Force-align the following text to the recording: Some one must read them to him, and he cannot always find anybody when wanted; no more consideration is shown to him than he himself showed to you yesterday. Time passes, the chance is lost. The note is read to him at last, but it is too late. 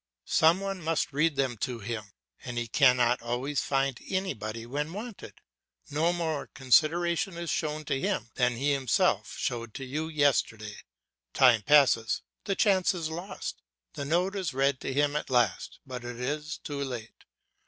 Some 0.25 0.59
one 0.61 0.81
must 0.83 1.13
read 1.13 1.35
them 1.35 1.57
to 1.57 1.77
him, 1.77 2.13
and 2.43 2.57
he 2.57 2.67
cannot 2.67 3.21
always 3.21 3.61
find 3.61 3.99
anybody 4.09 4.65
when 4.65 4.93
wanted; 4.93 5.35
no 5.91 6.11
more 6.11 6.47
consideration 6.47 7.37
is 7.37 7.51
shown 7.51 7.85
to 7.85 7.99
him 7.99 8.31
than 8.33 8.55
he 8.55 8.73
himself 8.73 9.35
showed 9.37 9.75
to 9.75 9.85
you 9.85 10.07
yesterday. 10.07 10.77
Time 11.35 11.61
passes, 11.61 12.23
the 12.45 12.55
chance 12.55 12.95
is 12.95 13.11
lost. 13.11 13.61
The 13.93 14.03
note 14.05 14.35
is 14.35 14.55
read 14.55 14.79
to 14.79 14.91
him 14.91 15.15
at 15.15 15.29
last, 15.29 15.77
but 15.85 16.03
it 16.03 16.19
is 16.19 16.57
too 16.57 16.83
late. 16.83 17.25